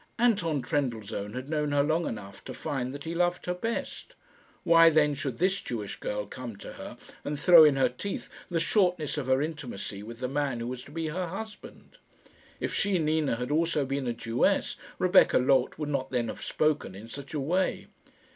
Anton 0.17 0.63
Trendellsohn 0.63 1.33
had 1.33 1.47
known 1.47 1.71
her 1.73 1.83
long 1.83 2.07
enough 2.07 2.43
to 2.45 2.55
find 2.55 2.91
that 2.91 3.03
he 3.03 3.13
loved 3.13 3.45
her 3.45 3.53
best. 3.53 4.15
Why 4.63 4.89
then 4.89 5.13
should 5.13 5.37
this 5.37 5.61
Jewish 5.61 5.97
girl 5.99 6.25
come 6.25 6.55
to 6.55 6.73
her 6.73 6.97
and 7.23 7.39
throw 7.39 7.63
in 7.63 7.75
her 7.75 7.87
teeth 7.87 8.27
the 8.49 8.59
shortness 8.59 9.19
of 9.19 9.27
her 9.27 9.43
intimacy 9.43 10.01
with 10.01 10.17
the 10.17 10.27
man 10.27 10.59
who 10.59 10.65
was 10.65 10.83
to 10.85 10.91
be 10.91 11.09
her 11.09 11.27
husband? 11.27 11.99
If 12.59 12.73
she, 12.73 12.97
Nina, 12.97 13.35
had 13.35 13.51
also 13.51 13.85
been 13.85 14.07
a 14.07 14.13
Jewess, 14.13 14.75
Rebecca 14.97 15.37
Loth 15.37 15.77
would 15.77 15.87
not 15.89 16.09
then 16.09 16.29
have 16.29 16.41
spoken 16.41 16.95
in 16.95 17.07
such 17.07 17.35
a 17.35 17.39
way. 17.39 17.85